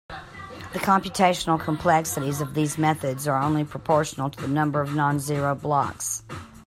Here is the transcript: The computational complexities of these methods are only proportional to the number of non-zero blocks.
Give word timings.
The 0.73 0.79
computational 0.79 1.59
complexities 1.63 2.41
of 2.41 2.55
these 2.55 2.79
methods 2.79 3.27
are 3.27 3.39
only 3.39 3.63
proportional 3.63 4.31
to 4.31 4.41
the 4.41 4.47
number 4.47 4.81
of 4.81 4.95
non-zero 4.95 5.53
blocks. 5.53 6.23